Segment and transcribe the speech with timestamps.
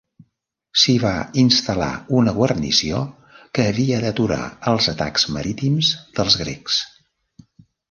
[0.83, 1.89] S'hi va instal·lar
[2.21, 3.03] una guarnició
[3.59, 4.41] que havia d'aturar
[4.73, 6.83] els atacs marítims dels grecs.